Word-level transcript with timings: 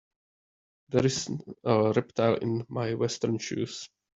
There 0.89 1.05
is 1.05 1.29
a 1.63 1.93
reptile 1.95 2.37
in 2.37 2.65
my 2.69 2.95
western 2.95 3.37
shoes. 3.37 3.87